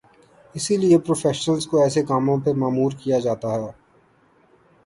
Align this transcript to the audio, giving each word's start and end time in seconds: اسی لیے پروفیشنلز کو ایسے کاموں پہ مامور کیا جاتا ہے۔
اسی 0.55 0.77
لیے 0.77 0.97
پروفیشنلز 0.99 1.67
کو 1.67 1.81
ایسے 1.83 2.01
کاموں 2.03 2.37
پہ 2.45 2.51
مامور 2.53 2.91
کیا 3.01 3.19
جاتا 3.19 3.49
ہے۔ 3.55 3.71